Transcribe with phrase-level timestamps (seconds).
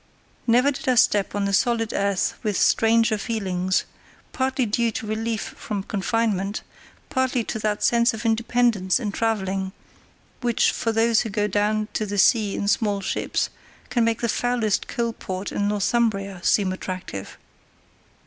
[0.47, 3.83] Never did I step on the solid earth with stranger feelings,
[4.33, 6.63] partly due to relief from confinement,
[7.11, 9.73] partly to that sense of independence in travelling,
[10.39, 13.51] which, for those who go down to the sea in small ships,
[13.91, 17.37] can make the foulest coal port in Northumbria seem attractive.